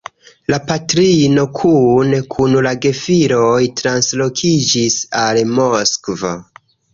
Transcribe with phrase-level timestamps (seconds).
[0.51, 6.35] La patrino kune kun la gefiloj translokiĝis al Moskvo.